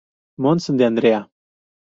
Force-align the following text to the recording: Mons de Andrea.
Mons 0.45 0.69
de 0.79 0.87
Andrea. 0.87 1.21